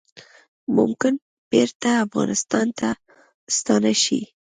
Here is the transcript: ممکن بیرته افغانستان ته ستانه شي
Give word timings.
ممکن 0.77 1.13
بیرته 1.49 1.89
افغانستان 2.05 2.67
ته 2.79 2.89
ستانه 3.57 3.93
شي 4.03 4.19